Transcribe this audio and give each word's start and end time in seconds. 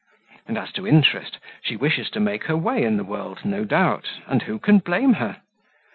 And 0.47 0.57
as 0.57 0.71
to 0.71 0.87
interest, 0.87 1.37
she 1.61 1.75
wishes 1.75 2.09
to 2.09 2.19
make 2.19 2.45
her 2.45 2.57
way 2.57 2.83
in 2.83 2.97
the 2.97 3.03
world, 3.03 3.45
no 3.45 3.63
doubt, 3.63 4.09
and 4.25 4.41
who 4.41 4.57
can 4.57 4.79
blame 4.79 5.13
her? 5.13 5.43